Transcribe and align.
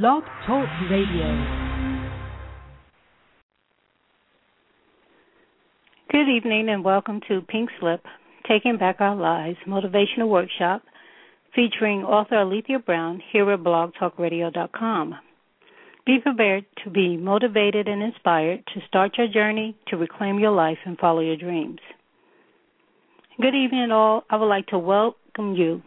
Blog 0.00 0.22
Talk 0.46 0.66
Radio. 0.90 1.28
Good 6.10 6.30
evening 6.34 6.70
and 6.70 6.82
welcome 6.82 7.20
to 7.28 7.42
Pink 7.42 7.68
Slip, 7.78 8.02
Taking 8.48 8.78
Back 8.78 9.02
Our 9.02 9.14
Lives 9.14 9.58
Motivational 9.68 10.30
Workshop 10.30 10.80
featuring 11.54 12.04
author 12.04 12.36
Alethea 12.36 12.78
Brown 12.78 13.20
here 13.32 13.50
at 13.52 13.58
blogtalkradio.com. 13.60 15.14
Be 16.06 16.18
prepared 16.20 16.64
to 16.84 16.90
be 16.90 17.18
motivated 17.18 17.86
and 17.86 18.02
inspired 18.02 18.64
to 18.72 18.80
start 18.88 19.18
your 19.18 19.28
journey 19.28 19.76
to 19.88 19.98
reclaim 19.98 20.38
your 20.38 20.52
life 20.52 20.78
and 20.86 20.96
follow 20.96 21.20
your 21.20 21.36
dreams. 21.36 21.80
Good 23.38 23.54
evening, 23.54 23.90
all. 23.92 24.24
I 24.30 24.36
would 24.36 24.46
like 24.46 24.68
to 24.68 24.78
welcome 24.78 25.54
you 25.54 25.82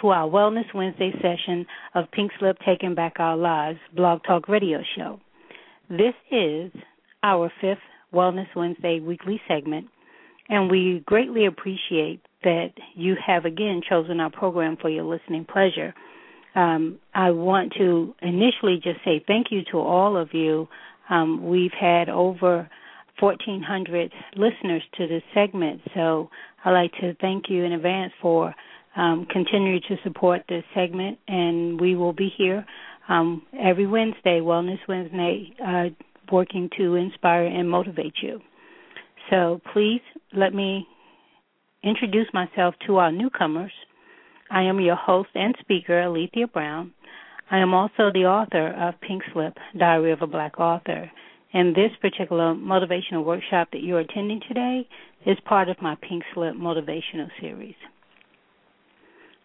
to 0.00 0.08
our 0.08 0.28
Wellness 0.28 0.72
Wednesday 0.74 1.12
session 1.20 1.66
of 1.94 2.10
Pink 2.12 2.32
Slip 2.38 2.56
Taking 2.64 2.94
Back 2.94 3.14
Our 3.18 3.36
Lives 3.36 3.78
Blog 3.94 4.22
Talk 4.26 4.48
Radio 4.48 4.80
Show. 4.96 5.20
This 5.88 6.14
is 6.30 6.72
our 7.22 7.52
fifth 7.60 7.78
Wellness 8.12 8.46
Wednesday 8.56 9.00
weekly 9.00 9.40
segment, 9.46 9.86
and 10.48 10.70
we 10.70 11.02
greatly 11.04 11.46
appreciate 11.46 12.20
that 12.42 12.70
you 12.94 13.14
have 13.24 13.44
again 13.44 13.82
chosen 13.86 14.20
our 14.20 14.30
program 14.30 14.76
for 14.80 14.88
your 14.88 15.04
listening 15.04 15.44
pleasure. 15.44 15.94
Um, 16.54 16.98
I 17.14 17.30
want 17.32 17.74
to 17.78 18.14
initially 18.22 18.80
just 18.82 19.04
say 19.04 19.22
thank 19.26 19.48
you 19.50 19.62
to 19.72 19.78
all 19.78 20.16
of 20.16 20.32
you. 20.32 20.68
Um, 21.10 21.48
we've 21.48 21.72
had 21.78 22.08
over 22.08 22.68
1,400 23.18 24.12
listeners 24.36 24.82
to 24.96 25.06
this 25.06 25.22
segment, 25.34 25.82
so 25.94 26.30
I'd 26.64 26.72
like 26.72 26.92
to 27.00 27.14
thank 27.20 27.44
you 27.48 27.64
in 27.64 27.72
advance 27.72 28.12
for 28.22 28.54
um, 28.96 29.26
continue 29.30 29.80
to 29.80 29.96
support 30.02 30.42
this 30.48 30.64
segment, 30.74 31.18
and 31.28 31.80
we 31.80 31.94
will 31.94 32.12
be 32.12 32.30
here 32.36 32.66
um, 33.08 33.42
every 33.58 33.86
Wednesday, 33.86 34.40
Wellness 34.40 34.78
Wednesday, 34.88 35.52
uh, 35.64 35.84
working 36.32 36.70
to 36.76 36.94
inspire 36.94 37.46
and 37.46 37.68
motivate 37.68 38.14
you. 38.22 38.40
So 39.30 39.60
please 39.72 40.00
let 40.32 40.54
me 40.54 40.86
introduce 41.82 42.26
myself 42.32 42.74
to 42.86 42.96
our 42.96 43.12
newcomers. 43.12 43.72
I 44.50 44.62
am 44.62 44.80
your 44.80 44.96
host 44.96 45.30
and 45.34 45.54
speaker, 45.60 46.00
Alethea 46.00 46.46
Brown. 46.48 46.92
I 47.50 47.58
am 47.58 47.74
also 47.74 48.10
the 48.12 48.26
author 48.26 48.68
of 48.68 49.00
Pink 49.00 49.22
Slip, 49.32 49.56
Diary 49.76 50.12
of 50.12 50.22
a 50.22 50.26
Black 50.26 50.58
Author. 50.58 51.10
And 51.52 51.74
this 51.74 51.90
particular 52.00 52.54
motivational 52.54 53.24
workshop 53.24 53.68
that 53.72 53.82
you're 53.82 54.00
attending 54.00 54.40
today 54.46 54.88
is 55.26 55.36
part 55.44 55.68
of 55.68 55.82
my 55.82 55.96
Pink 56.00 56.22
Slip 56.32 56.54
motivational 56.54 57.28
series. 57.40 57.74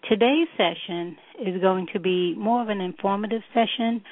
Today's 0.09 0.47
session 0.55 1.17
is 1.43 1.59
going 1.61 1.87
to 1.93 1.99
be 1.99 2.35
more 2.35 2.61
of 2.61 2.69
an 2.69 2.79
informative 2.79 3.41
session 3.55 4.03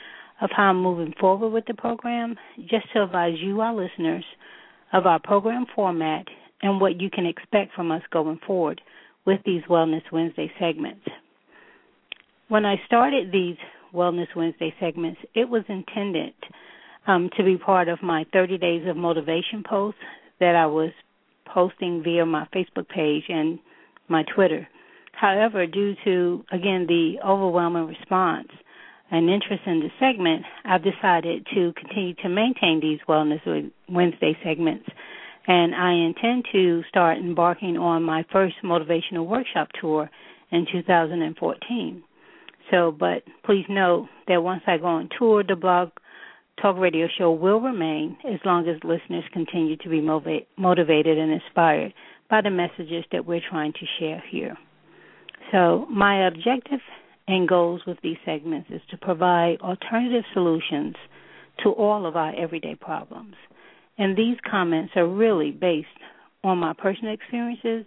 of 0.42 0.50
how 0.52 0.64
I'm 0.72 0.82
moving 0.82 1.14
forward 1.20 1.50
with 1.50 1.66
the 1.68 1.76
program, 1.76 2.36
just 2.62 2.92
to 2.94 3.04
advise 3.04 3.36
you, 3.40 3.62
our 3.62 3.76
listeners, 3.76 4.26
of 4.92 5.06
our 5.06 5.20
program 5.20 5.68
format 5.76 6.26
and 6.64 6.82
what 6.82 7.00
you 7.00 7.12
can 7.12 7.28
expect 7.28 7.76
from 7.76 7.92
us 7.92 8.02
going 8.12 8.40
forward 8.48 8.82
with 9.26 9.40
these 9.46 9.62
Wellness 9.70 10.02
Wednesday 10.12 10.52
segments. 10.60 11.06
When 12.48 12.66
I 12.66 12.82
started 12.88 13.32
these 13.32 13.58
Wellness 13.94 14.36
Wednesday 14.36 14.74
segments, 14.80 15.20
it 15.36 15.48
was 15.48 15.64
intended 15.70 16.34
um, 17.06 17.30
to 17.38 17.44
be 17.44 17.58
part 17.58 17.88
of 17.88 18.02
my 18.02 18.26
30 18.34 18.58
Days 18.58 18.88
of 18.88 18.98
Motivation 18.98 19.64
posts 19.64 20.02
that 20.40 20.56
I 20.56 20.66
was 20.66 20.92
posting 21.46 22.02
via 22.04 22.26
my 22.26 22.48
Facebook 22.54 22.90
page 22.90 23.26
and 23.30 23.60
my 24.08 24.24
Twitter. 24.36 24.68
However, 25.14 25.66
due 25.66 25.96
to, 26.04 26.44
again, 26.52 26.86
the 26.88 27.16
overwhelming 27.26 27.88
response 27.88 28.50
and 29.10 29.30
interest 29.30 29.62
in 29.66 29.80
the 29.80 29.90
segment, 30.00 30.44
I've 30.66 30.84
decided 30.84 31.48
to 31.54 31.74
continue 31.74 32.16
to 32.16 32.30
maintain 32.30 32.80
these 32.82 33.00
Wellness 33.08 33.72
Wednesday 33.88 34.38
segments. 34.44 34.90
And 35.46 35.76
I 35.76 35.94
intend 35.94 36.46
to 36.52 36.84
start 36.90 37.18
embarking 37.18 37.78
on 37.78 38.04
my 38.04 38.26
first 38.32 38.56
motivational 38.64 39.28
workshop 39.28 39.70
tour 39.80 40.10
in 40.52 40.66
2014. 40.72 42.04
So, 42.72 42.92
but 42.92 43.24
please 43.46 43.66
note 43.70 44.08
that 44.28 44.42
once 44.42 44.64
I 44.68 44.78
go 44.78 44.86
on 44.86 45.10
tour, 45.18 45.44
the 45.44 45.56
blog 45.56 45.90
talk 46.62 46.78
radio 46.78 47.08
show 47.18 47.32
will 47.32 47.60
remain 47.60 48.18
as 48.26 48.40
long 48.46 48.68
as 48.68 48.78
listeners 48.84 49.24
continue 49.34 49.76
to 49.78 49.90
be 49.90 50.02
motivated 50.02 51.18
and 51.18 51.32
inspired 51.32 51.94
by 52.30 52.42
the 52.42 52.50
messages 52.50 53.04
that 53.12 53.26
we're 53.26 53.42
trying 53.48 53.74
to 53.74 53.86
share 54.00 54.24
here. 54.32 54.58
So, 55.54 55.86
my 55.88 56.28
objective 56.28 56.80
and 57.28 57.48
goals 57.48 57.82
with 57.86 57.98
these 58.02 58.18
segments 58.26 58.72
is 58.72 58.82
to 58.90 58.98
provide 58.98 59.62
alternative 59.62 60.24
solutions 60.34 60.96
to 61.64 61.70
all 61.70 62.08
of 62.08 62.16
our 62.16 62.34
everyday 62.36 62.74
problems. 62.74 63.36
And 64.00 64.18
these 64.18 64.38
comments 64.50 64.94
are 64.96 65.08
really 65.08 65.52
based 65.52 65.88
on 66.44 66.58
my 66.58 66.74
personal 66.74 67.14
experiences. 67.14 67.86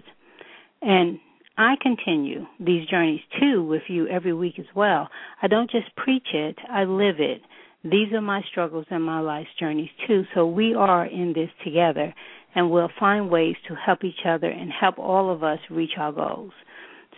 And 0.81 1.19
I 1.59 1.75
continue 1.83 2.47
these 2.61 2.87
journeys 2.87 3.21
too 3.41 3.65
with 3.65 3.83
you 3.89 4.07
every 4.07 4.33
week 4.33 4.61
as 4.61 4.67
well. 4.77 5.09
I 5.43 5.49
don't 5.49 5.71
just 5.71 5.95
preach 5.97 6.29
it, 6.33 6.57
I 6.71 6.85
live 6.85 7.17
it. 7.19 7.43
These 7.83 8.13
are 8.13 8.21
my 8.21 8.43
struggles 8.49 8.87
and 8.91 9.03
my 9.03 9.19
life's 9.19 9.51
journeys 9.59 9.91
too. 10.07 10.25
So 10.35 10.47
we 10.47 10.75
are 10.75 11.05
in 11.05 11.33
this 11.33 11.51
together 11.65 12.15
and 12.55 12.71
we'll 12.71 12.91
find 13.01 13.29
ways 13.29 13.57
to 13.67 13.75
help 13.75 14.05
each 14.05 14.25
other 14.25 14.49
and 14.49 14.71
help 14.71 15.01
all 15.01 15.33
of 15.33 15.43
us 15.43 15.59
reach 15.69 15.93
our 15.99 16.13
goals. 16.13 16.53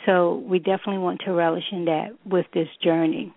So 0.06 0.44
we 0.48 0.58
definitely 0.58 0.98
want 0.98 1.20
to 1.24 1.32
relish 1.32 1.64
in 1.72 1.84
that 1.86 2.10
with 2.24 2.46
this 2.54 2.68
journey. 2.82 3.34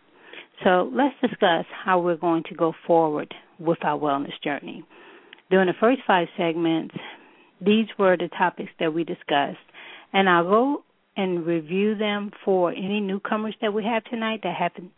So 0.63 0.91
let's 0.93 1.15
discuss 1.21 1.65
how 1.83 1.99
we're 1.99 2.17
going 2.17 2.43
to 2.49 2.55
go 2.55 2.73
forward 2.85 3.33
with 3.59 3.79
our 3.83 3.99
wellness 3.99 4.39
journey. 4.43 4.85
During 5.49 5.67
the 5.67 5.73
first 5.79 6.01
five 6.05 6.27
segments, 6.37 6.95
these 7.59 7.87
were 7.97 8.15
the 8.15 8.29
topics 8.37 8.71
that 8.79 8.93
we 8.93 9.03
discussed, 9.03 9.57
and 10.13 10.29
I'll 10.29 10.43
go 10.43 10.83
and 11.17 11.45
review 11.45 11.95
them 11.95 12.31
for 12.45 12.71
any 12.71 13.01
newcomers 13.01 13.55
that 13.61 13.73
we 13.73 13.83
have 13.83 14.03
tonight 14.05 14.41
that 14.43 14.55
haven't 14.55 14.91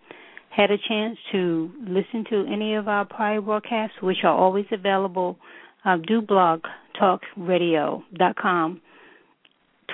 had 0.49 0.69
a 0.69 0.77
chance 0.77 1.17
to 1.31 1.71
listen 1.81 2.25
to 2.29 2.45
any 2.51 2.75
of 2.75 2.87
our 2.87 3.05
prior 3.05 3.41
broadcasts, 3.41 3.95
which 4.01 4.17
are 4.23 4.37
always 4.37 4.65
available. 4.71 5.37
Uh, 5.83 5.97
do 5.97 6.21
blog 6.21 6.61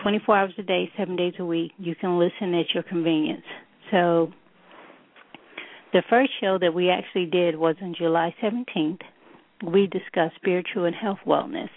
24 0.02 0.38
hours 0.38 0.54
a 0.58 0.64
day, 0.64 0.92
seven 0.98 1.16
days 1.16 1.34
a 1.40 1.46
week. 1.46 1.72
You 1.78 1.96
can 1.96 2.20
listen 2.20 2.54
at 2.54 2.74
your 2.74 2.84
convenience. 2.84 3.44
So, 3.92 4.32
the 5.92 6.04
first 6.10 6.32
show 6.40 6.58
that 6.60 6.74
we 6.74 6.90
actually 6.90 7.26
did 7.26 7.58
was 7.58 7.76
on 7.82 7.96
July 7.98 8.36
17th. 8.42 9.02
We 9.66 9.88
discussed 9.88 10.36
spiritual 10.36 10.86
and 10.86 10.96
health 10.96 11.20
wellness, 11.26 11.70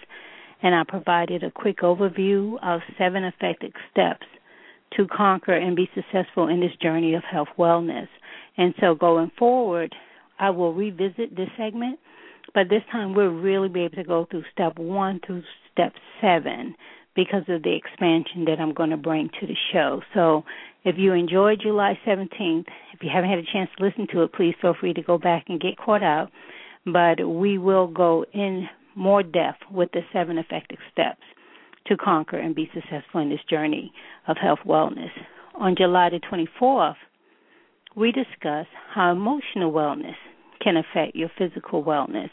and 0.61 0.75
I 0.75 0.83
provided 0.87 1.43
a 1.43 1.51
quick 1.51 1.79
overview 1.79 2.57
of 2.63 2.81
seven 2.97 3.23
effective 3.23 3.71
steps 3.91 4.25
to 4.95 5.07
conquer 5.07 5.53
and 5.53 5.75
be 5.75 5.89
successful 5.95 6.47
in 6.47 6.59
this 6.59 6.75
journey 6.81 7.15
of 7.15 7.23
health 7.23 7.47
wellness. 7.57 8.07
And 8.57 8.73
so, 8.79 8.95
going 8.95 9.31
forward, 9.37 9.93
I 10.39 10.51
will 10.51 10.73
revisit 10.73 11.35
this 11.35 11.49
segment, 11.57 11.99
but 12.53 12.69
this 12.69 12.83
time 12.91 13.15
we'll 13.15 13.27
really 13.29 13.69
be 13.69 13.81
able 13.81 13.95
to 13.95 14.03
go 14.03 14.27
through 14.29 14.43
step 14.51 14.77
one 14.77 15.19
through 15.25 15.43
step 15.71 15.93
seven 16.21 16.75
because 17.15 17.43
of 17.47 17.63
the 17.63 17.75
expansion 17.75 18.45
that 18.45 18.59
I'm 18.59 18.73
going 18.73 18.89
to 18.89 18.97
bring 18.97 19.29
to 19.39 19.47
the 19.47 19.55
show. 19.71 20.01
So 20.13 20.43
if 20.83 20.95
you 20.97 21.13
enjoyed 21.13 21.61
July 21.61 21.97
17th, 22.05 22.65
if 22.93 23.01
you 23.01 23.09
haven't 23.13 23.29
had 23.29 23.39
a 23.39 23.51
chance 23.51 23.69
to 23.77 23.85
listen 23.85 24.07
to 24.13 24.23
it, 24.23 24.33
please 24.33 24.55
feel 24.61 24.75
free 24.79 24.93
to 24.93 25.01
go 25.01 25.17
back 25.17 25.45
and 25.47 25.59
get 25.59 25.77
caught 25.77 26.03
up. 26.03 26.31
But 26.85 27.27
we 27.27 27.57
will 27.57 27.87
go 27.87 28.25
in 28.33 28.67
more 28.95 29.23
depth 29.23 29.61
with 29.71 29.91
the 29.93 30.01
seven 30.11 30.37
effective 30.37 30.79
steps 30.91 31.21
to 31.87 31.97
conquer 31.97 32.37
and 32.37 32.55
be 32.55 32.69
successful 32.73 33.21
in 33.21 33.29
this 33.29 33.39
journey 33.49 33.91
of 34.27 34.37
health 34.37 34.59
wellness. 34.65 35.11
On 35.55 35.75
July 35.75 36.09
the 36.09 36.19
24th, 36.19 36.95
we 37.95 38.11
discuss 38.11 38.65
how 38.93 39.11
emotional 39.11 39.71
wellness 39.71 40.15
can 40.61 40.77
affect 40.77 41.15
your 41.15 41.29
physical 41.37 41.83
wellness. 41.83 42.29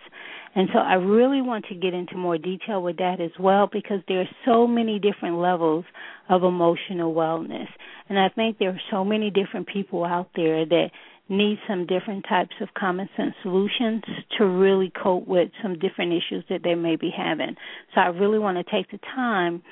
And 0.54 0.68
so 0.72 0.80
I 0.80 0.94
really 0.94 1.40
want 1.40 1.66
to 1.66 1.74
get 1.74 1.94
into 1.94 2.16
more 2.16 2.36
detail 2.36 2.82
with 2.82 2.96
that 2.96 3.20
as 3.20 3.30
well 3.38 3.68
because 3.72 4.00
there 4.08 4.20
are 4.20 4.28
so 4.44 4.66
many 4.66 4.98
different 4.98 5.36
levels 5.38 5.84
of 6.28 6.42
emotional 6.42 7.14
wellness. 7.14 7.68
And 8.08 8.18
I 8.18 8.28
think 8.30 8.58
there 8.58 8.70
are 8.70 8.80
so 8.90 9.04
many 9.04 9.30
different 9.30 9.68
people 9.68 10.04
out 10.04 10.30
there 10.34 10.66
that 10.66 10.90
need 11.28 11.58
some 11.68 11.86
different 11.86 12.24
types 12.28 12.54
of 12.60 12.68
common 12.74 13.08
sense 13.16 13.34
solutions 13.42 14.02
to 14.36 14.44
really 14.44 14.90
cope 15.00 15.28
with 15.28 15.50
some 15.62 15.78
different 15.78 16.12
issues 16.12 16.44
that 16.50 16.62
they 16.64 16.74
may 16.74 16.96
be 16.96 17.10
having. 17.16 17.54
So 17.94 18.00
I 18.00 18.06
really 18.08 18.40
want 18.40 18.58
to 18.58 18.64
take 18.64 18.90
the 18.90 18.98
time 19.14 19.62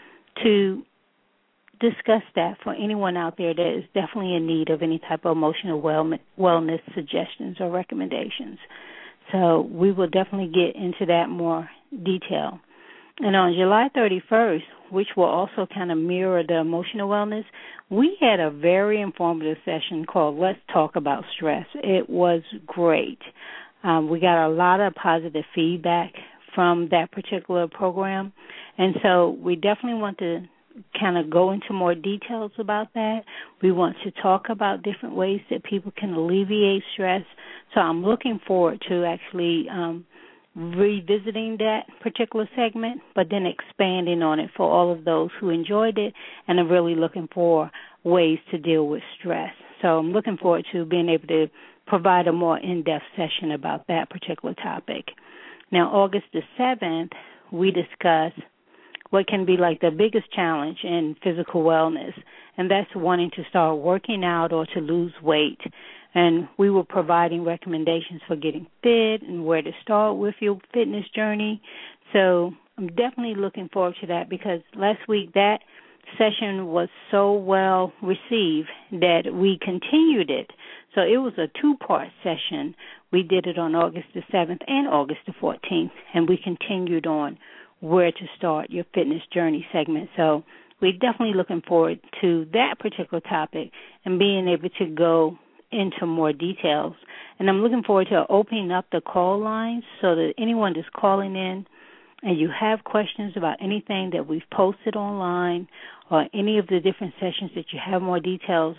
to 0.44 0.84
discuss 1.80 2.22
that 2.36 2.58
for 2.62 2.72
anyone 2.72 3.16
out 3.16 3.36
there 3.36 3.52
that 3.52 3.78
is 3.78 3.84
definitely 3.94 4.36
in 4.36 4.46
need 4.46 4.70
of 4.70 4.82
any 4.82 5.00
type 5.00 5.24
of 5.24 5.36
emotional 5.36 5.82
wellness 5.82 6.80
suggestions 6.94 7.56
or 7.58 7.70
recommendations. 7.70 8.58
So 9.32 9.68
we 9.70 9.92
will 9.92 10.08
definitely 10.08 10.52
get 10.52 10.80
into 10.80 11.06
that 11.06 11.28
more 11.28 11.68
detail. 11.90 12.60
And 13.20 13.34
on 13.34 13.54
July 13.54 13.88
31st, 13.96 14.62
which 14.90 15.08
will 15.16 15.24
also 15.24 15.66
kind 15.72 15.90
of 15.90 15.98
mirror 15.98 16.42
the 16.46 16.56
emotional 16.56 17.08
wellness, 17.08 17.44
we 17.90 18.16
had 18.20 18.40
a 18.40 18.50
very 18.50 19.00
informative 19.00 19.56
session 19.64 20.04
called 20.04 20.38
Let's 20.38 20.58
Talk 20.72 20.96
About 20.96 21.24
Stress. 21.34 21.66
It 21.74 22.08
was 22.08 22.42
great. 22.66 23.18
Um, 23.82 24.08
we 24.08 24.20
got 24.20 24.46
a 24.46 24.50
lot 24.50 24.80
of 24.80 24.94
positive 24.94 25.44
feedback 25.54 26.12
from 26.54 26.88
that 26.90 27.12
particular 27.12 27.68
program, 27.68 28.32
and 28.76 28.96
so 29.02 29.36
we 29.42 29.54
definitely 29.54 30.00
want 30.00 30.18
to 30.18 30.48
kind 30.98 31.18
of 31.18 31.30
go 31.30 31.50
into 31.50 31.72
more 31.72 31.94
details 31.94 32.52
about 32.58 32.92
that. 32.94 33.20
We 33.62 33.72
want 33.72 33.96
to 34.04 34.10
talk 34.22 34.46
about 34.48 34.82
different 34.82 35.14
ways 35.14 35.40
that 35.50 35.64
people 35.64 35.92
can 35.96 36.14
alleviate 36.14 36.82
stress. 36.92 37.22
So 37.74 37.80
I'm 37.80 38.04
looking 38.04 38.40
forward 38.46 38.82
to 38.88 39.04
actually 39.04 39.66
um, 39.70 40.06
revisiting 40.54 41.56
that 41.58 41.82
particular 42.02 42.48
segment, 42.56 43.00
but 43.14 43.28
then 43.30 43.46
expanding 43.46 44.22
on 44.22 44.40
it 44.40 44.50
for 44.56 44.70
all 44.70 44.92
of 44.92 45.04
those 45.04 45.30
who 45.40 45.50
enjoyed 45.50 45.98
it 45.98 46.14
and 46.46 46.58
are 46.58 46.66
really 46.66 46.94
looking 46.94 47.28
for 47.32 47.70
ways 48.04 48.38
to 48.50 48.58
deal 48.58 48.86
with 48.86 49.02
stress. 49.18 49.52
So 49.82 49.98
I'm 49.98 50.12
looking 50.12 50.36
forward 50.36 50.66
to 50.72 50.84
being 50.84 51.08
able 51.08 51.28
to 51.28 51.46
provide 51.86 52.26
a 52.26 52.32
more 52.32 52.58
in-depth 52.58 53.04
session 53.16 53.52
about 53.52 53.86
that 53.88 54.10
particular 54.10 54.54
topic. 54.54 55.06
Now, 55.70 55.90
August 55.92 56.24
the 56.32 56.42
7th, 56.58 57.12
we 57.52 57.70
discuss 57.70 58.32
what 59.10 59.26
can 59.26 59.44
be 59.44 59.56
like 59.56 59.80
the 59.80 59.90
biggest 59.90 60.30
challenge 60.32 60.78
in 60.84 61.16
physical 61.22 61.62
wellness, 61.62 62.12
and 62.56 62.70
that's 62.70 62.94
wanting 62.94 63.30
to 63.36 63.44
start 63.48 63.78
working 63.78 64.24
out 64.24 64.52
or 64.52 64.66
to 64.66 64.80
lose 64.80 65.12
weight. 65.22 65.60
And 66.14 66.48
we 66.58 66.70
were 66.70 66.84
providing 66.84 67.44
recommendations 67.44 68.22
for 68.26 68.36
getting 68.36 68.66
fit 68.82 69.22
and 69.22 69.44
where 69.44 69.62
to 69.62 69.70
start 69.82 70.16
with 70.16 70.34
your 70.40 70.58
fitness 70.72 71.04
journey. 71.14 71.60
So 72.12 72.52
I'm 72.76 72.88
definitely 72.88 73.34
looking 73.34 73.68
forward 73.72 73.96
to 74.00 74.06
that 74.08 74.28
because 74.28 74.60
last 74.74 75.06
week 75.08 75.34
that 75.34 75.60
session 76.16 76.68
was 76.68 76.88
so 77.10 77.32
well 77.34 77.92
received 78.02 78.68
that 78.92 79.32
we 79.32 79.58
continued 79.60 80.30
it. 80.30 80.50
So 80.94 81.02
it 81.02 81.18
was 81.18 81.34
a 81.36 81.48
two 81.60 81.76
part 81.76 82.08
session. 82.22 82.74
We 83.12 83.22
did 83.22 83.46
it 83.46 83.58
on 83.58 83.74
August 83.74 84.06
the 84.14 84.22
7th 84.32 84.62
and 84.66 84.88
August 84.88 85.20
the 85.26 85.32
14th, 85.32 85.90
and 86.14 86.28
we 86.28 86.38
continued 86.42 87.06
on 87.06 87.38
where 87.80 88.10
to 88.10 88.26
start 88.36 88.70
your 88.70 88.84
fitness 88.94 89.22
journey 89.32 89.66
segment. 89.72 90.10
So 90.16 90.44
we're 90.80 90.92
definitely 90.92 91.34
looking 91.34 91.62
forward 91.66 92.00
to 92.20 92.46
that 92.52 92.76
particular 92.78 93.20
topic 93.20 93.70
and 94.04 94.18
being 94.18 94.48
able 94.48 94.68
to 94.78 94.86
go 94.86 95.38
into 95.70 96.06
more 96.06 96.32
details. 96.32 96.94
And 97.38 97.48
I'm 97.48 97.62
looking 97.62 97.82
forward 97.82 98.08
to 98.10 98.24
opening 98.28 98.70
up 98.70 98.86
the 98.90 99.00
call 99.00 99.38
lines 99.40 99.84
so 100.00 100.14
that 100.14 100.34
anyone 100.38 100.72
that's 100.74 100.88
calling 100.94 101.36
in 101.36 101.66
and 102.22 102.38
you 102.38 102.48
have 102.48 102.82
questions 102.84 103.34
about 103.36 103.58
anything 103.62 104.10
that 104.12 104.26
we've 104.26 104.42
posted 104.52 104.96
online 104.96 105.68
or 106.10 106.26
any 106.34 106.58
of 106.58 106.66
the 106.66 106.80
different 106.80 107.14
sessions 107.20 107.52
that 107.54 107.66
you 107.72 107.78
have 107.84 108.02
more 108.02 108.18
details 108.18 108.76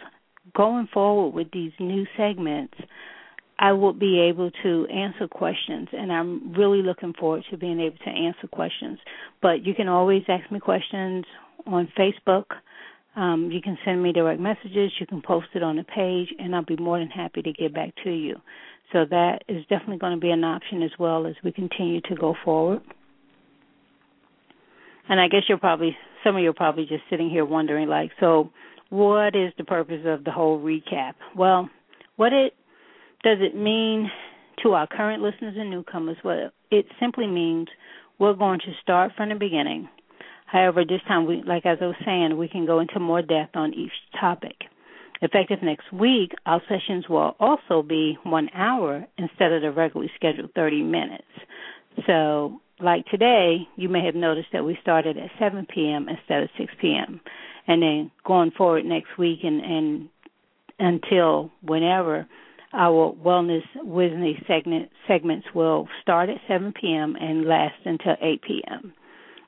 going 0.56 0.88
forward 0.92 1.34
with 1.34 1.52
these 1.52 1.72
new 1.80 2.06
segments, 2.18 2.74
I 3.62 3.74
will 3.74 3.92
be 3.92 4.22
able 4.22 4.52
to 4.64 4.88
answer 4.88 5.28
questions, 5.28 5.90
and 5.92 6.14
I'm 6.14 6.54
really 6.54 6.82
looking 6.82 7.14
forward 7.14 7.44
to 7.52 7.58
being 7.58 7.82
able 7.82 7.98
to 7.98 8.10
answer 8.10 8.48
questions. 8.48 9.00
But 9.42 9.66
you 9.66 9.76
can 9.76 9.90
always 9.90 10.24
ask 10.30 10.50
me 10.50 10.62
questions 10.62 11.26
on 11.68 11.92
Facebook. 12.00 12.46
Um, 13.18 13.50
you 13.52 13.62
can 13.62 13.78
send 13.84 14.02
me 14.02 14.14
direct 14.14 14.40
messages. 14.40 14.94
You 14.98 15.06
can 15.06 15.22
post 15.22 15.48
it 15.56 15.62
on 15.62 15.76
the 15.76 15.84
page, 15.84 16.30
and 16.40 16.56
I'll 16.56 16.64
be 16.64 16.78
more 16.78 17.00
than 17.00 17.10
happy 17.10 17.42
to 17.42 17.52
get 17.52 17.74
back 17.74 17.94
to 18.06 18.10
you. 18.10 18.38
So 18.94 19.04
that 19.10 19.40
is 19.50 19.64
definitely 19.64 19.98
going 19.98 20.16
to 20.16 20.22
be 20.22 20.32
an 20.32 20.46
option 20.46 20.82
as 20.82 20.92
well 20.98 21.28
as 21.28 21.36
we 21.44 21.52
continue 21.52 22.00
to 22.02 22.16
go 22.16 22.36
forward. 22.46 22.82
And 25.10 25.20
I 25.20 25.28
guess 25.28 25.42
you're 25.50 25.58
probably 25.58 25.98
some 26.24 26.36
of 26.36 26.42
you 26.42 26.50
are 26.50 26.54
probably 26.54 26.86
just 26.86 27.04
sitting 27.10 27.30
here 27.30 27.46
wondering, 27.46 27.90
like, 27.90 28.12
so 28.20 28.52
what 28.90 29.36
is 29.36 29.52
the 29.58 29.64
purpose 29.64 30.02
of 30.06 30.24
the 30.24 30.32
whole 30.32 30.60
recap? 30.60 31.14
Well, 31.36 31.70
what 32.16 32.34
it 32.34 32.54
does 33.24 33.38
it 33.42 33.56
mean 33.56 34.10
to 34.64 34.74
our 34.74 34.88
current 34.88 35.22
listeners 35.22 35.56
and 35.58 35.70
newcomers? 35.70 36.18
Well, 36.24 36.52
it 36.72 36.86
simply 37.00 37.28
means 37.28 37.68
we're 38.18 38.34
going 38.34 38.60
to 38.60 38.74
start 38.82 39.14
from 39.16 39.30
the 39.30 39.36
beginning. 39.36 39.90
However, 40.46 40.84
this 40.84 41.02
time, 41.08 41.26
we, 41.26 41.44
like 41.44 41.66
as 41.66 41.78
I 41.82 41.86
was 41.86 41.96
saying, 42.06 42.38
we 42.38 42.48
can 42.48 42.66
go 42.66 42.80
into 42.80 43.00
more 43.00 43.22
depth 43.22 43.56
on 43.56 43.74
each 43.74 43.92
topic. 44.20 44.56
Effective 45.22 45.60
next 45.62 45.92
week, 45.92 46.32
our 46.46 46.62
sessions 46.70 47.10
will 47.10 47.36
also 47.40 47.84
be 47.84 48.18
one 48.24 48.50
hour 48.54 49.06
instead 49.18 49.52
of 49.52 49.62
the 49.62 49.72
regularly 49.72 50.12
scheduled 50.16 50.52
30 50.56 50.82
minutes. 50.84 51.28
So, 52.08 52.62
like 52.80 53.06
today, 53.08 53.68
you 53.76 53.90
may 53.90 54.06
have 54.06 54.16
noticed 54.16 54.48
that 54.54 54.64
we 54.64 54.78
started 54.82 55.18
at 55.18 55.30
7 55.38 55.68
p.m. 55.74 56.08
instead 56.08 56.44
of 56.44 56.50
6 56.58 56.74
p.m. 56.80 57.20
And 57.68 57.82
then 57.82 58.12
going 58.26 58.52
forward 58.52 58.86
next 58.86 59.18
week 59.18 59.40
and, 59.44 59.62
and 59.62 60.10
until 60.80 61.52
whenever, 61.62 62.26
our 62.74 63.14
wellness 63.14 63.64
Wednesday 63.84 64.42
segment, 64.48 64.90
segments 65.08 65.48
will 65.56 65.88
start 66.02 66.30
at 66.30 66.38
7 66.48 66.74
p.m. 66.80 67.16
and 67.20 67.46
last 67.46 67.76
until 67.86 68.16
8 68.22 68.42
p.m. 68.42 68.94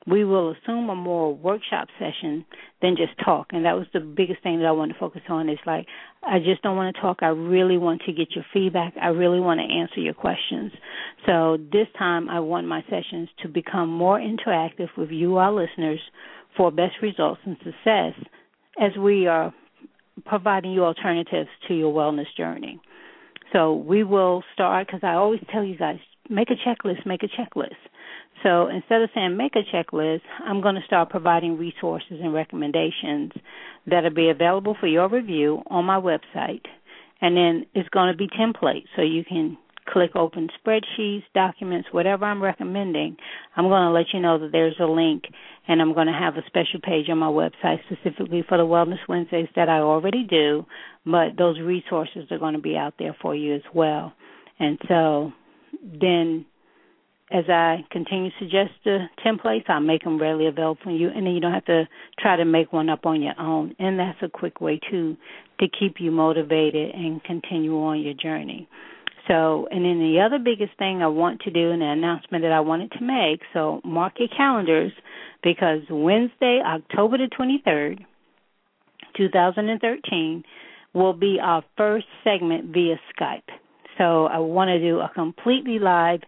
We 0.04 0.24
will 0.24 0.50
assume 0.50 0.90
a 0.90 0.96
more 0.96 1.32
workshop 1.32 1.86
session 1.96 2.44
than 2.80 2.96
just 2.96 3.12
talk, 3.24 3.48
and 3.52 3.64
that 3.64 3.76
was 3.76 3.86
the 3.94 4.00
biggest 4.00 4.42
thing 4.42 4.58
that 4.58 4.66
I 4.66 4.72
wanted 4.72 4.94
to 4.94 4.98
focus 4.98 5.22
on. 5.28 5.48
Is 5.48 5.60
like 5.64 5.86
I 6.24 6.40
just 6.40 6.60
don't 6.62 6.76
want 6.76 6.96
to 6.96 7.00
talk. 7.00 7.18
I 7.22 7.28
really 7.28 7.78
want 7.78 8.02
to 8.06 8.12
get 8.12 8.34
your 8.34 8.44
feedback. 8.52 8.94
I 9.00 9.08
really 9.08 9.38
want 9.38 9.60
to 9.60 9.72
answer 9.72 10.00
your 10.00 10.14
questions. 10.14 10.72
So 11.24 11.56
this 11.70 11.86
time, 11.96 12.28
I 12.28 12.40
want 12.40 12.66
my 12.66 12.82
sessions 12.90 13.28
to 13.42 13.48
become 13.48 13.90
more 13.90 14.18
interactive 14.18 14.88
with 14.98 15.10
you, 15.10 15.36
our 15.36 15.52
listeners, 15.52 16.00
for 16.56 16.72
best 16.72 16.94
results 17.00 17.40
and 17.44 17.56
success 17.58 18.14
as 18.80 18.90
we 18.98 19.28
are 19.28 19.54
providing 20.26 20.72
you 20.72 20.84
alternatives 20.84 21.48
to 21.68 21.74
your 21.74 21.94
wellness 21.94 22.26
journey. 22.36 22.80
So 23.52 23.74
we 23.74 24.02
will 24.02 24.42
start 24.54 24.86
because 24.86 25.00
I 25.02 25.14
always 25.14 25.40
tell 25.52 25.64
you 25.64 25.76
guys 25.76 25.98
make 26.28 26.48
a 26.50 26.68
checklist, 26.68 27.04
make 27.06 27.22
a 27.22 27.28
checklist. 27.28 27.76
So 28.42 28.68
instead 28.68 29.02
of 29.02 29.10
saying 29.14 29.36
make 29.36 29.52
a 29.54 29.76
checklist, 29.76 30.22
I'm 30.44 30.62
going 30.62 30.74
to 30.74 30.80
start 30.86 31.10
providing 31.10 31.58
resources 31.58 32.18
and 32.22 32.32
recommendations 32.32 33.32
that'll 33.86 34.10
be 34.10 34.30
available 34.30 34.76
for 34.78 34.86
your 34.86 35.08
review 35.08 35.62
on 35.68 35.84
my 35.84 36.00
website. 36.00 36.64
And 37.20 37.36
then 37.36 37.66
it's 37.74 37.88
going 37.90 38.10
to 38.10 38.16
be 38.16 38.28
templates 38.28 38.86
so 38.96 39.02
you 39.02 39.24
can 39.24 39.56
click 39.86 40.14
open 40.14 40.48
spreadsheets, 40.64 41.24
documents, 41.34 41.88
whatever 41.92 42.24
I'm 42.24 42.42
recommending, 42.42 43.16
I'm 43.56 43.68
going 43.68 43.82
to 43.82 43.90
let 43.90 44.06
you 44.12 44.20
know 44.20 44.38
that 44.38 44.52
there's 44.52 44.76
a 44.80 44.84
link 44.84 45.24
and 45.68 45.80
I'm 45.80 45.94
going 45.94 46.06
to 46.06 46.12
have 46.12 46.36
a 46.36 46.46
special 46.46 46.80
page 46.82 47.08
on 47.08 47.18
my 47.18 47.26
website 47.26 47.78
specifically 47.86 48.44
for 48.48 48.58
the 48.58 48.64
Wellness 48.64 48.98
Wednesdays 49.08 49.48
that 49.56 49.68
I 49.68 49.78
already 49.78 50.24
do, 50.24 50.66
but 51.04 51.36
those 51.38 51.60
resources 51.60 52.30
are 52.30 52.38
going 52.38 52.54
to 52.54 52.60
be 52.60 52.76
out 52.76 52.94
there 52.98 53.16
for 53.20 53.34
you 53.34 53.54
as 53.54 53.62
well. 53.74 54.12
And 54.58 54.78
so 54.88 55.32
then 55.82 56.46
as 57.32 57.44
I 57.48 57.84
continue 57.90 58.30
to 58.30 58.36
suggest 58.38 58.72
the 58.84 59.06
templates, 59.24 59.68
I'll 59.68 59.80
make 59.80 60.04
them 60.04 60.20
readily 60.20 60.46
available 60.46 60.78
for 60.84 60.90
you, 60.90 61.08
and 61.08 61.26
then 61.26 61.32
you 61.32 61.40
don't 61.40 61.54
have 61.54 61.64
to 61.64 61.88
try 62.18 62.36
to 62.36 62.44
make 62.44 62.72
one 62.72 62.90
up 62.90 63.06
on 63.06 63.22
your 63.22 63.38
own. 63.40 63.74
And 63.78 63.98
that's 63.98 64.18
a 64.22 64.28
quick 64.28 64.60
way 64.60 64.78
too 64.90 65.16
to 65.60 65.66
keep 65.68 65.96
you 65.98 66.10
motivated 66.10 66.94
and 66.94 67.22
continue 67.24 67.76
on 67.78 68.00
your 68.00 68.14
journey. 68.14 68.68
So, 69.28 69.68
and 69.70 69.84
then 69.84 70.00
the 70.00 70.20
other 70.20 70.38
biggest 70.38 70.76
thing 70.78 71.02
I 71.02 71.06
want 71.06 71.42
to 71.42 71.50
do, 71.50 71.70
and 71.70 71.80
the 71.80 71.86
announcement 71.86 72.42
that 72.42 72.52
I 72.52 72.60
wanted 72.60 72.90
to 72.92 73.04
make, 73.04 73.40
so 73.52 73.80
mark 73.84 74.14
your 74.18 74.28
calendars 74.28 74.92
because 75.42 75.80
Wednesday, 75.88 76.60
October 76.64 77.18
the 77.18 77.28
23rd, 77.28 78.04
2013, 79.16 80.44
will 80.94 81.12
be 81.12 81.38
our 81.40 81.62
first 81.76 82.06
segment 82.24 82.72
via 82.72 82.96
Skype. 83.16 83.48
So 83.98 84.26
I 84.26 84.38
want 84.38 84.68
to 84.68 84.80
do 84.80 85.00
a 85.00 85.10
completely 85.14 85.78
live 85.78 86.20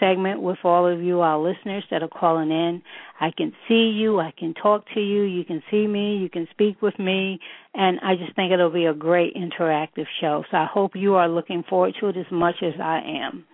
segment 0.00 0.42
with 0.42 0.58
all 0.64 0.86
of 0.86 1.02
you, 1.02 1.20
our 1.20 1.38
listeners 1.38 1.84
that 1.90 2.02
are 2.02 2.08
calling 2.08 2.50
in. 2.50 2.82
I 3.20 3.30
can 3.36 3.52
see 3.68 3.90
you, 3.94 4.20
I 4.20 4.32
can 4.36 4.54
talk 4.54 4.84
to 4.94 5.00
you, 5.00 5.22
you 5.22 5.44
can 5.44 5.62
see 5.70 5.86
me, 5.86 6.16
you 6.16 6.28
can 6.28 6.48
speak 6.50 6.82
with 6.82 6.98
me, 6.98 7.38
and 7.74 7.98
I 8.00 8.16
just 8.16 8.34
think 8.36 8.52
it'll 8.52 8.70
be 8.70 8.86
a 8.86 8.94
great 8.94 9.34
interactive 9.34 10.06
show. 10.20 10.44
So 10.50 10.56
I 10.56 10.66
hope 10.72 10.92
you 10.94 11.14
are 11.14 11.28
looking 11.28 11.64
forward 11.68 11.94
to 12.00 12.08
it 12.08 12.16
as 12.16 12.26
much 12.30 12.56
as 12.62 12.74
I 12.80 13.00
am. 13.24 13.44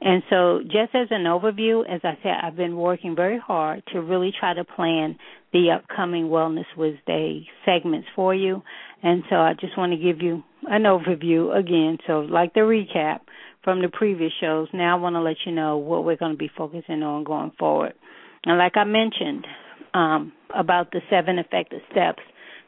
And 0.00 0.22
so, 0.30 0.60
just 0.62 0.94
as 0.94 1.08
an 1.10 1.24
overview, 1.24 1.82
as 1.82 2.00
I 2.04 2.16
said, 2.22 2.34
I've 2.40 2.54
been 2.54 2.76
working 2.76 3.16
very 3.16 3.38
hard 3.38 3.82
to 3.92 4.00
really 4.00 4.32
try 4.38 4.54
to 4.54 4.62
plan 4.62 5.18
the 5.52 5.72
upcoming 5.72 6.26
Wellness 6.26 6.66
Wednesday 6.76 7.48
segments 7.64 8.06
for 8.14 8.32
you. 8.32 8.62
And 9.02 9.24
so, 9.28 9.36
I 9.36 9.54
just 9.54 9.76
want 9.76 9.92
to 9.92 9.98
give 9.98 10.22
you 10.22 10.44
an 10.68 10.84
overview 10.84 11.56
again. 11.56 11.98
So, 12.06 12.20
like 12.20 12.54
the 12.54 12.60
recap, 12.60 13.20
from 13.68 13.82
the 13.82 13.88
previous 13.90 14.32
shows. 14.40 14.66
Now 14.72 14.96
I 14.96 14.98
want 14.98 15.14
to 15.16 15.20
let 15.20 15.36
you 15.44 15.52
know 15.52 15.76
what 15.76 16.02
we're 16.02 16.16
going 16.16 16.32
to 16.32 16.38
be 16.38 16.50
focusing 16.56 17.02
on 17.02 17.22
going 17.22 17.52
forward. 17.58 17.92
And 18.44 18.56
like 18.56 18.78
I 18.78 18.84
mentioned 18.84 19.46
um, 19.92 20.32
about 20.56 20.90
the 20.90 21.02
seven 21.10 21.38
effective 21.38 21.82
steps 21.92 22.22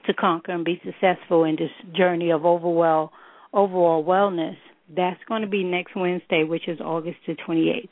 to 0.06 0.12
conquer 0.12 0.52
and 0.52 0.62
be 0.62 0.78
successful 0.84 1.44
in 1.44 1.56
this 1.56 1.70
journey 1.96 2.30
of 2.32 2.44
overall 2.44 3.12
overall 3.54 4.04
wellness, 4.04 4.58
that's 4.94 5.20
going 5.26 5.40
to 5.40 5.48
be 5.48 5.64
next 5.64 5.96
Wednesday, 5.96 6.44
which 6.44 6.68
is 6.68 6.80
August 6.82 7.16
the 7.26 7.34
28th. 7.48 7.88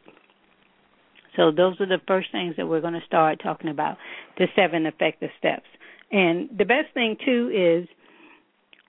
So 1.34 1.50
those 1.50 1.80
are 1.80 1.86
the 1.86 2.02
first 2.06 2.28
things 2.30 2.56
that 2.58 2.68
we're 2.68 2.82
going 2.82 2.92
to 2.92 3.06
start 3.06 3.40
talking 3.42 3.70
about 3.70 3.96
the 4.36 4.48
seven 4.54 4.84
effective 4.84 5.30
steps. 5.38 5.66
And 6.12 6.50
the 6.50 6.66
best 6.66 6.92
thing 6.92 7.16
too 7.24 7.86
is 7.88 7.88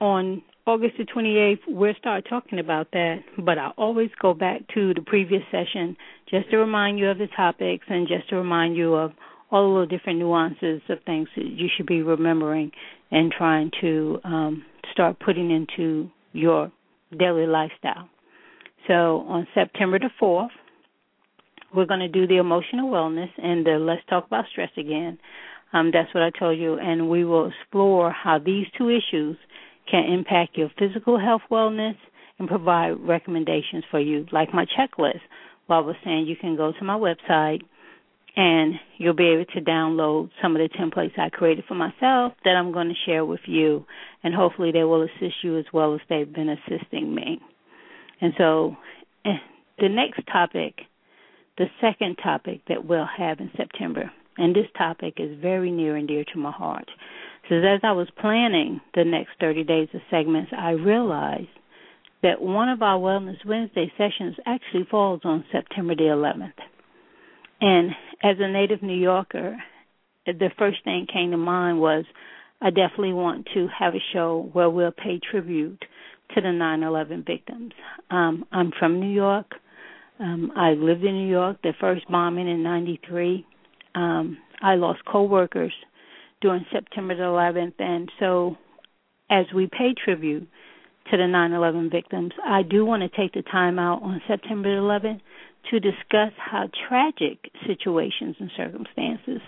on 0.01 0.43
August 0.69 0.97
the 0.99 1.03
28th, 1.03 1.61
we'll 1.67 1.95
start 1.97 2.27
talking 2.29 2.59
about 2.59 2.91
that. 2.91 3.23
But 3.43 3.57
I 3.57 3.71
always 3.75 4.11
go 4.21 4.35
back 4.35 4.61
to 4.75 4.93
the 4.93 5.01
previous 5.01 5.41
session 5.49 5.97
just 6.29 6.51
to 6.51 6.57
remind 6.57 6.99
you 6.99 7.09
of 7.09 7.17
the 7.17 7.27
topics 7.35 7.85
and 7.89 8.07
just 8.07 8.29
to 8.29 8.35
remind 8.35 8.77
you 8.77 8.93
of 8.93 9.13
all 9.49 9.79
the 9.79 9.87
different 9.87 10.19
nuances 10.19 10.79
of 10.89 10.99
things 11.07 11.27
that 11.35 11.45
you 11.47 11.69
should 11.75 11.87
be 11.87 12.03
remembering 12.03 12.71
and 13.09 13.31
trying 13.35 13.71
to 13.81 14.19
um, 14.23 14.63
start 14.91 15.17
putting 15.19 15.49
into 15.49 16.07
your 16.33 16.71
daily 17.17 17.47
lifestyle. 17.47 18.07
So 18.87 19.25
on 19.27 19.47
September 19.55 19.97
the 19.97 20.11
4th, 20.21 20.49
we're 21.73 21.87
going 21.87 22.01
to 22.01 22.07
do 22.07 22.27
the 22.27 22.37
emotional 22.37 22.91
wellness 22.91 23.31
and 23.39 23.65
the 23.65 23.79
let's 23.79 24.03
talk 24.07 24.27
about 24.27 24.45
stress 24.51 24.69
again. 24.77 25.17
Um, 25.73 25.89
that's 25.91 26.13
what 26.13 26.21
I 26.21 26.29
told 26.29 26.59
you, 26.59 26.77
and 26.77 27.09
we 27.09 27.25
will 27.25 27.49
explore 27.49 28.11
how 28.11 28.37
these 28.37 28.67
two 28.77 28.89
issues 28.89 29.35
can 29.89 30.05
impact 30.11 30.57
your 30.57 30.69
physical 30.77 31.19
health 31.19 31.41
wellness 31.51 31.95
and 32.37 32.47
provide 32.47 32.91
recommendations 32.99 33.83
for 33.91 33.99
you, 33.99 34.25
like 34.31 34.53
my 34.53 34.65
checklist. 34.65 35.21
While 35.67 35.83
was 35.83 35.95
saying 36.03 36.25
you 36.27 36.35
can 36.35 36.55
go 36.55 36.71
to 36.71 36.83
my 36.83 36.97
website 36.97 37.61
and 38.35 38.75
you'll 38.97 39.13
be 39.13 39.27
able 39.27 39.45
to 39.45 39.61
download 39.61 40.29
some 40.41 40.55
of 40.55 40.61
the 40.61 40.69
templates 40.69 41.17
I 41.19 41.29
created 41.29 41.65
for 41.67 41.75
myself 41.75 42.33
that 42.43 42.55
I'm 42.55 42.71
going 42.71 42.87
to 42.87 42.95
share 43.05 43.25
with 43.25 43.41
you, 43.45 43.85
and 44.23 44.33
hopefully 44.33 44.71
they 44.71 44.83
will 44.83 45.03
assist 45.03 45.43
you 45.43 45.57
as 45.57 45.65
well 45.73 45.93
as 45.95 46.01
they've 46.09 46.31
been 46.31 46.49
assisting 46.49 47.13
me. 47.13 47.39
And 48.21 48.33
so, 48.37 48.77
eh, 49.25 49.37
the 49.77 49.89
next 49.89 50.21
topic, 50.31 50.75
the 51.57 51.65
second 51.81 52.17
topic 52.23 52.61
that 52.69 52.85
we'll 52.85 53.09
have 53.17 53.39
in 53.39 53.51
September, 53.57 54.11
and 54.37 54.55
this 54.55 54.67
topic 54.77 55.15
is 55.17 55.37
very 55.41 55.71
near 55.71 55.95
and 55.95 56.07
dear 56.07 56.23
to 56.33 56.39
my 56.39 56.51
heart. 56.51 56.89
So, 57.49 57.55
as 57.55 57.79
I 57.83 57.93
was 57.93 58.07
planning 58.21 58.79
the 58.93 59.03
next 59.03 59.31
30 59.39 59.63
days 59.63 59.87
of 59.95 60.01
segments, 60.11 60.51
I 60.55 60.71
realized 60.71 61.47
that 62.21 62.41
one 62.41 62.69
of 62.69 62.83
our 62.83 62.99
Wellness 62.99 63.43
Wednesday 63.43 63.91
sessions 63.97 64.35
actually 64.45 64.85
falls 64.89 65.21
on 65.23 65.45
September 65.51 65.95
the 65.95 66.03
11th. 66.03 66.53
And 67.59 67.91
as 68.23 68.35
a 68.39 68.51
native 68.51 68.83
New 68.83 68.97
Yorker, 68.97 69.57
the 70.25 70.51
first 70.59 70.83
thing 70.83 71.05
that 71.07 71.13
came 71.13 71.31
to 71.31 71.37
mind 71.37 71.79
was 71.79 72.05
I 72.61 72.69
definitely 72.69 73.13
want 73.13 73.47
to 73.55 73.67
have 73.77 73.95
a 73.95 74.03
show 74.13 74.49
where 74.53 74.69
we'll 74.69 74.91
pay 74.91 75.19
tribute 75.31 75.83
to 76.35 76.41
the 76.41 76.49
9/11 76.49 77.25
victims. 77.25 77.73
Um, 78.11 78.45
I'm 78.51 78.71
from 78.77 78.99
New 78.99 79.11
York. 79.11 79.55
Um, 80.19 80.51
I 80.55 80.73
lived 80.73 81.03
in 81.03 81.13
New 81.13 81.29
York. 81.29 81.61
The 81.63 81.73
first 81.79 82.07
bombing 82.09 82.47
in 82.47 82.61
'93. 82.61 83.45
Um, 83.95 84.37
I 84.61 84.75
lost 84.75 85.03
coworkers 85.05 85.73
during 86.41 86.65
September 86.71 87.15
the 87.15 87.23
11th, 87.23 87.73
and 87.79 88.11
so 88.19 88.57
as 89.29 89.45
we 89.53 89.67
pay 89.67 89.93
tribute 89.93 90.47
to 91.11 91.17
the 91.17 91.23
9/11 91.23 91.89
victims, 91.89 92.33
I 92.43 92.63
do 92.63 92.85
want 92.85 93.01
to 93.03 93.09
take 93.09 93.33
the 93.33 93.41
time 93.41 93.79
out 93.79 94.01
on 94.03 94.21
September 94.27 94.69
11th 94.69 95.21
to 95.71 95.79
discuss 95.79 96.33
how 96.37 96.69
tragic 96.87 97.51
situations 97.67 98.35
and 98.39 98.49
circumstances 98.55 99.41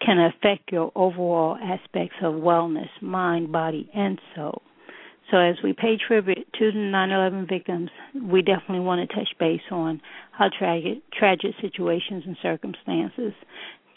can 0.00 0.18
affect 0.18 0.70
your 0.70 0.92
overall 0.94 1.56
aspects 1.56 2.16
of 2.22 2.34
wellness, 2.34 2.90
mind, 3.00 3.50
body, 3.50 3.88
and 3.94 4.20
soul. 4.34 4.62
So, 5.30 5.38
as 5.38 5.56
we 5.64 5.72
pay 5.72 5.96
tribute 5.96 6.46
to 6.58 6.70
the 6.70 6.78
9 6.78 7.10
11 7.10 7.46
victims, 7.46 7.90
we 8.14 8.42
definitely 8.42 8.80
want 8.80 9.08
to 9.08 9.16
touch 9.16 9.30
base 9.38 9.62
on 9.70 10.02
how 10.32 10.50
tragic, 10.56 10.98
tragic 11.12 11.54
situations 11.60 12.24
and 12.26 12.36
circumstances 12.42 13.32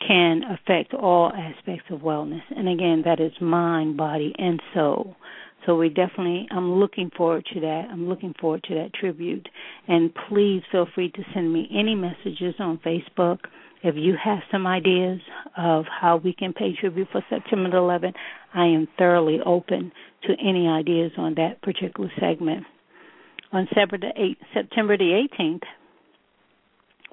can 0.08 0.42
affect 0.44 0.94
all 0.94 1.32
aspects 1.34 1.86
of 1.90 2.00
wellness. 2.00 2.42
And 2.56 2.70
again, 2.70 3.02
that 3.06 3.20
is 3.20 3.32
mind, 3.42 3.98
body, 3.98 4.34
and 4.38 4.62
soul. 4.74 5.16
So 5.66 5.76
we 5.76 5.90
definitely, 5.90 6.48
I'm 6.50 6.80
looking 6.80 7.12
forward 7.18 7.46
to 7.54 7.60
that. 7.60 7.88
I'm 7.92 8.08
looking 8.08 8.34
forward 8.40 8.64
to 8.70 8.76
that 8.76 8.94
tribute. 8.94 9.50
And 9.88 10.14
please 10.30 10.62
feel 10.72 10.88
free 10.96 11.12
to 11.12 11.24
send 11.34 11.52
me 11.52 11.68
any 11.78 11.94
messages 11.94 12.56
on 12.60 12.78
Facebook. 12.86 13.40
If 13.84 13.96
you 13.98 14.16
have 14.24 14.40
some 14.52 14.66
ideas 14.66 15.20
of 15.58 15.86
how 15.86 16.18
we 16.18 16.34
can 16.34 16.54
pay 16.54 16.74
tribute 16.80 17.10
for 17.12 17.22
September 17.30 17.70
11th, 17.70 18.14
I 18.54 18.66
am 18.68 18.88
thoroughly 18.98 19.40
open 19.46 19.92
to 20.24 20.34
any 20.42 20.68
ideas 20.68 21.12
on 21.18 21.36
that 21.36 21.62
particular 21.62 22.10
segment. 22.20 22.66
On 23.52 23.68
September 23.74 23.98
the 24.98 25.28
18th, 25.40 25.64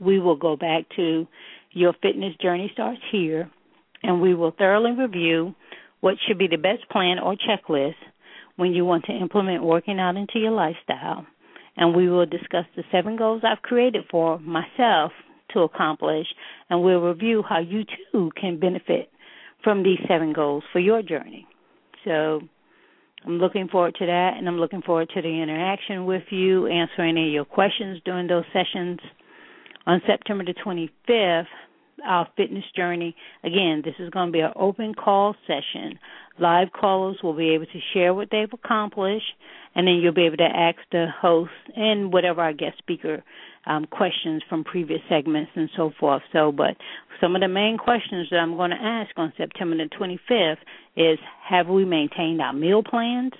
we 0.00 0.18
will 0.18 0.36
go 0.36 0.56
back 0.56 0.84
to 0.96 1.26
Your 1.74 1.92
Fitness 2.00 2.34
Journey 2.40 2.70
Starts 2.72 3.00
Here, 3.10 3.50
and 4.02 4.22
we 4.22 4.34
will 4.34 4.52
thoroughly 4.56 4.92
review 4.92 5.54
what 6.00 6.14
should 6.26 6.38
be 6.38 6.46
the 6.46 6.56
best 6.56 6.88
plan 6.88 7.18
or 7.18 7.34
checklist 7.34 7.96
when 8.56 8.72
you 8.72 8.84
want 8.84 9.04
to 9.06 9.12
implement 9.12 9.64
working 9.64 9.98
out 9.98 10.16
into 10.16 10.38
your 10.38 10.52
lifestyle. 10.52 11.26
And 11.76 11.96
we 11.96 12.08
will 12.08 12.26
discuss 12.26 12.66
the 12.76 12.84
seven 12.92 13.16
goals 13.16 13.42
I've 13.44 13.62
created 13.62 14.04
for 14.08 14.38
myself 14.38 15.10
to 15.52 15.60
accomplish, 15.60 16.26
and 16.70 16.82
we'll 16.82 17.00
review 17.00 17.42
how 17.42 17.58
you 17.58 17.82
too 18.12 18.30
can 18.40 18.60
benefit 18.60 19.10
from 19.64 19.82
these 19.82 19.98
seven 20.06 20.32
goals 20.32 20.62
for 20.72 20.78
your 20.78 21.02
journey. 21.02 21.46
So 22.04 22.40
I'm 23.26 23.38
looking 23.38 23.66
forward 23.66 23.96
to 23.98 24.06
that, 24.06 24.34
and 24.36 24.46
I'm 24.46 24.58
looking 24.58 24.82
forward 24.82 25.10
to 25.14 25.22
the 25.22 25.42
interaction 25.42 26.04
with 26.04 26.24
you, 26.30 26.68
answering 26.68 27.16
any 27.16 27.28
of 27.28 27.32
your 27.32 27.44
questions 27.44 28.00
during 28.04 28.28
those 28.28 28.44
sessions. 28.52 29.00
On 29.86 30.00
September 30.06 30.44
the 30.44 30.54
25th, 30.54 31.46
our 32.04 32.28
fitness 32.36 32.64
journey. 32.76 33.16
Again, 33.42 33.82
this 33.84 33.94
is 33.98 34.10
going 34.10 34.28
to 34.28 34.32
be 34.32 34.40
an 34.40 34.52
open 34.56 34.94
call 34.94 35.34
session. 35.46 35.98
Live 36.38 36.68
callers 36.72 37.18
will 37.22 37.34
be 37.36 37.50
able 37.50 37.66
to 37.66 37.80
share 37.92 38.12
what 38.12 38.28
they've 38.30 38.52
accomplished, 38.52 39.32
and 39.74 39.86
then 39.86 39.94
you'll 39.94 40.12
be 40.12 40.26
able 40.26 40.36
to 40.38 40.44
ask 40.44 40.78
the 40.90 41.06
host 41.20 41.52
and 41.76 42.12
whatever 42.12 42.42
our 42.42 42.52
guest 42.52 42.78
speaker 42.78 43.22
um, 43.66 43.86
questions 43.86 44.42
from 44.48 44.64
previous 44.64 45.00
segments 45.08 45.50
and 45.54 45.70
so 45.76 45.92
forth. 45.98 46.22
So, 46.32 46.52
but 46.52 46.76
some 47.20 47.34
of 47.34 47.40
the 47.40 47.48
main 47.48 47.78
questions 47.78 48.28
that 48.30 48.38
I'm 48.38 48.56
going 48.56 48.70
to 48.70 48.76
ask 48.76 49.10
on 49.16 49.32
September 49.36 49.76
the 49.76 49.88
25th 49.88 50.58
is 50.96 51.18
Have 51.48 51.68
we 51.68 51.84
maintained 51.84 52.40
our 52.40 52.52
meal 52.52 52.82
plans? 52.82 53.32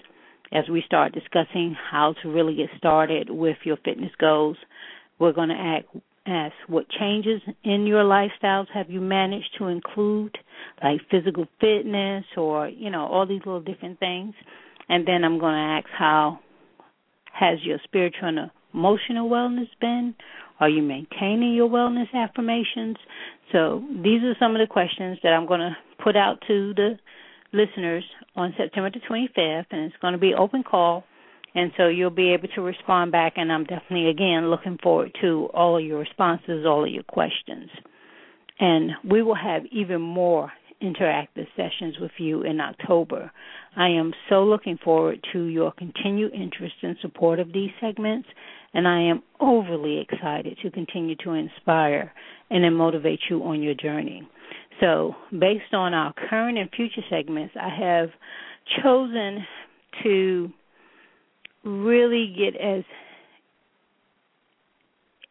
As 0.52 0.68
we 0.70 0.82
start 0.86 1.12
discussing 1.12 1.74
how 1.90 2.14
to 2.22 2.28
really 2.30 2.54
get 2.54 2.68
started 2.78 3.28
with 3.28 3.56
your 3.64 3.76
fitness 3.84 4.12
goals, 4.20 4.56
we're 5.18 5.32
going 5.32 5.50
to 5.50 5.54
ask, 6.26 6.54
what 6.68 6.88
changes 6.88 7.42
in 7.64 7.86
your 7.86 8.02
lifestyles 8.02 8.66
have 8.72 8.90
you 8.90 9.00
managed 9.00 9.50
to 9.58 9.66
include, 9.66 10.36
like 10.82 11.00
physical 11.10 11.46
fitness 11.60 12.24
or, 12.36 12.68
you 12.68 12.90
know, 12.90 13.06
all 13.06 13.26
these 13.26 13.42
little 13.44 13.60
different 13.60 13.98
things. 14.00 14.34
And 14.88 15.06
then 15.06 15.24
I'm 15.24 15.38
going 15.38 15.54
to 15.54 15.58
ask 15.58 15.86
how 15.96 16.40
has 17.32 17.58
your 17.62 17.78
spiritual 17.84 18.28
and 18.28 18.50
emotional 18.72 19.28
wellness 19.28 19.68
been? 19.80 20.14
Are 20.60 20.68
you 20.68 20.82
maintaining 20.82 21.54
your 21.54 21.68
wellness 21.68 22.12
affirmations? 22.14 22.96
So 23.52 23.84
these 23.90 24.22
are 24.22 24.34
some 24.38 24.54
of 24.56 24.60
the 24.60 24.72
questions 24.72 25.18
that 25.22 25.30
I'm 25.30 25.46
going 25.46 25.60
to 25.60 25.76
put 26.02 26.16
out 26.16 26.38
to 26.46 26.74
the 26.74 26.98
listeners 27.52 28.04
on 28.34 28.54
September 28.56 28.90
the 28.90 29.00
25th, 29.08 29.66
and 29.70 29.82
it's 29.82 29.96
going 30.00 30.12
to 30.12 30.18
be 30.18 30.34
open 30.34 30.62
call 30.62 31.04
and 31.54 31.70
so 31.76 31.86
you'll 31.88 32.10
be 32.10 32.32
able 32.32 32.48
to 32.48 32.60
respond 32.60 33.12
back 33.12 33.34
and 33.36 33.52
i'm 33.52 33.64
definitely 33.64 34.08
again 34.08 34.50
looking 34.50 34.78
forward 34.82 35.16
to 35.20 35.48
all 35.54 35.78
of 35.78 35.84
your 35.84 35.98
responses 35.98 36.66
all 36.66 36.84
of 36.84 36.90
your 36.90 37.02
questions. 37.04 37.70
And 38.60 38.92
we 39.08 39.20
will 39.22 39.34
have 39.34 39.62
even 39.72 40.00
more 40.00 40.52
interactive 40.82 41.46
sessions 41.56 41.96
with 42.00 42.12
you 42.18 42.42
in 42.42 42.60
october. 42.60 43.30
I 43.76 43.88
am 43.88 44.12
so 44.28 44.44
looking 44.44 44.78
forward 44.78 45.24
to 45.32 45.44
your 45.44 45.72
continued 45.72 46.32
interest 46.32 46.74
and 46.82 46.96
support 47.00 47.40
of 47.40 47.52
these 47.52 47.70
segments 47.80 48.28
and 48.72 48.86
i 48.86 49.00
am 49.02 49.22
overly 49.40 50.00
excited 50.00 50.58
to 50.62 50.70
continue 50.70 51.16
to 51.24 51.32
inspire 51.32 52.12
and 52.50 52.62
then 52.62 52.74
motivate 52.74 53.20
you 53.30 53.42
on 53.42 53.62
your 53.62 53.74
journey. 53.74 54.28
So 54.80 55.14
based 55.30 55.72
on 55.72 55.94
our 55.94 56.12
current 56.28 56.58
and 56.58 56.70
future 56.70 57.02
segments 57.08 57.54
i 57.60 57.68
have 57.68 58.10
chosen 58.82 59.44
to 60.02 60.52
really 61.64 62.34
get 62.36 62.60
as 62.60 62.84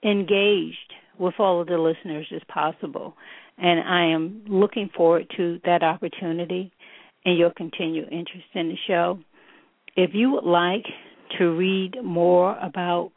engaged 0.03 0.93
with 1.17 1.35
all 1.39 1.61
of 1.61 1.67
the 1.67 1.77
listeners 1.77 2.27
as 2.35 2.41
possible. 2.47 3.13
And 3.57 3.79
I 3.79 4.07
am 4.13 4.43
looking 4.47 4.89
forward 4.95 5.31
to 5.37 5.59
that 5.65 5.81
opportunity 5.83 6.71
and 7.25 7.37
your 7.37 7.51
continued 7.51 8.11
interest 8.11 8.45
in 8.53 8.67
the 8.69 8.77
show. 8.87 9.19
If 9.95 10.11
you 10.13 10.31
would 10.31 10.43
like 10.43 10.85
to 11.37 11.55
read 11.55 12.03
more 12.03 12.57
about 12.59 13.11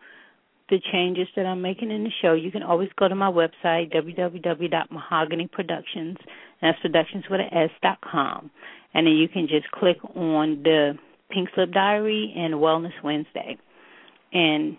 the 0.69 0.79
changes 0.93 1.27
that 1.37 1.47
I'm 1.47 1.63
making 1.63 1.91
in 1.91 2.05
the 2.05 2.11
show, 2.23 2.35
you 2.35 2.51
can 2.51 2.63
always 2.63 2.91
go 2.99 3.09
to 3.09 3.15
my 3.15 3.31
website, 3.31 3.95
www.mahoganyproductions, 3.95 6.17
that's 6.61 6.79
productions 6.81 7.25
with 7.31 7.41
com. 8.11 8.51
And 8.95 9.07
then 9.07 9.15
you 9.15 9.29
can 9.29 9.47
just 9.49 9.71
click 9.71 9.97
on 10.15 10.63
the 10.63 10.99
Pink 11.31 11.49
Slip 11.55 11.73
Diary 11.73 12.33
and 12.37 12.55
Wellness 12.55 12.93
Wednesday. 13.03 13.59
And 14.33 14.77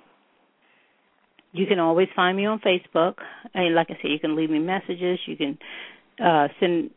you 1.52 1.66
can 1.66 1.80
always 1.80 2.08
find 2.16 2.38
me 2.38 2.46
on 2.46 2.60
Facebook. 2.60 3.16
And 3.54 3.76
like 3.76 3.88
I 3.90 3.98
said, 4.02 4.12
you 4.12 4.20
can 4.20 4.36
leave 4.36 4.50
me 4.50 4.60
messages. 4.60 5.20
You 5.26 5.36
can 5.36 5.58
uh, 6.24 6.48
send 6.60 6.92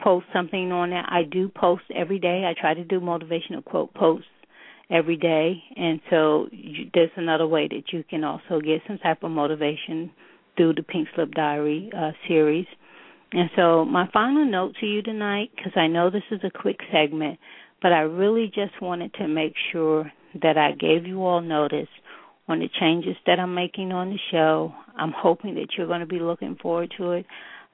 post 0.00 0.26
something 0.32 0.72
on 0.72 0.90
there. 0.90 1.04
I 1.06 1.22
do 1.24 1.48
post 1.48 1.82
every 1.94 2.18
day. 2.18 2.44
I 2.44 2.58
try 2.58 2.74
to 2.74 2.84
do 2.84 3.00
motivational 3.00 3.64
quote 3.64 3.92
posts 3.94 4.26
every 4.90 5.16
day, 5.16 5.62
and 5.76 6.00
so 6.08 6.48
you, 6.50 6.90
there's 6.94 7.10
another 7.16 7.46
way 7.46 7.68
that 7.68 7.92
you 7.92 8.04
can 8.08 8.24
also 8.24 8.60
get 8.60 8.80
some 8.86 8.98
type 8.98 9.22
of 9.22 9.30
motivation 9.30 10.10
through 10.56 10.74
the 10.74 10.82
Pink 10.82 11.08
Slip 11.14 11.32
Diary 11.32 11.90
uh, 11.96 12.12
series. 12.26 12.66
And 13.32 13.50
so, 13.54 13.84
my 13.84 14.08
final 14.12 14.46
note 14.46 14.76
to 14.80 14.86
you 14.86 15.02
tonight, 15.02 15.50
because 15.54 15.72
I 15.76 15.86
know 15.86 16.08
this 16.08 16.22
is 16.30 16.40
a 16.42 16.50
quick 16.50 16.78
segment, 16.90 17.38
but 17.82 17.92
I 17.92 18.00
really 18.00 18.46
just 18.46 18.80
wanted 18.80 19.14
to 19.14 19.28
make 19.28 19.54
sure 19.72 20.10
that 20.42 20.56
I 20.58 20.72
gave 20.72 21.06
you 21.06 21.24
all 21.24 21.40
notice 21.40 21.88
on 22.48 22.60
the 22.60 22.68
changes 22.80 23.16
that 23.26 23.38
I'm 23.38 23.54
making 23.54 23.92
on 23.92 24.10
the 24.10 24.18
show. 24.30 24.72
I'm 24.96 25.12
hoping 25.16 25.54
that 25.56 25.68
you're 25.76 25.86
going 25.86 26.00
to 26.00 26.06
be 26.06 26.18
looking 26.18 26.56
forward 26.60 26.92
to 26.98 27.12
it. 27.12 27.26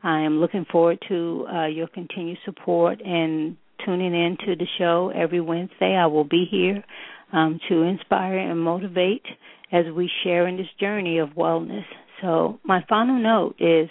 I 0.03 0.21
am 0.21 0.41
looking 0.41 0.67
forward 0.71 0.99
to 1.09 1.47
uh, 1.51 1.67
your 1.67 1.87
continued 1.87 2.39
support 2.45 3.01
and 3.01 3.57
tuning 3.85 4.15
in 4.15 4.37
to 4.45 4.57
the 4.57 4.67
show 4.79 5.11
every 5.15 5.41
Wednesday. 5.41 5.97
I 5.97 6.07
will 6.07 6.25
be 6.25 6.47
here 6.51 6.85
um, 7.33 7.59
to 7.69 7.83
inspire 7.83 8.39
and 8.39 8.61
motivate 8.61 9.25
as 9.73 9.87
we 9.95 10.11
share 10.23 10.47
in 10.47 10.57
this 10.57 10.67
journey 10.79 11.19
of 11.19 11.31
wellness. 11.31 11.85
So, 12.21 12.61
my 12.65 12.85
final 12.89 13.19
note 13.19 13.57
is 13.59 13.89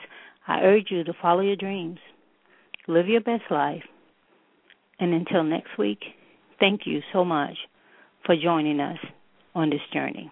I 0.47 0.61
urge 0.61 0.87
you 0.89 1.03
to 1.03 1.13
follow 1.21 1.41
your 1.41 1.55
dreams, 1.55 1.99
live 2.87 3.07
your 3.07 3.21
best 3.21 3.43
life, 3.49 3.83
and 4.99 5.13
until 5.13 5.43
next 5.43 5.77
week, 5.77 5.99
thank 6.59 6.81
you 6.85 7.01
so 7.11 7.25
much 7.25 7.55
for 8.25 8.35
joining 8.35 8.79
us 8.79 8.99
on 9.55 9.69
this 9.69 9.81
journey. 9.91 10.31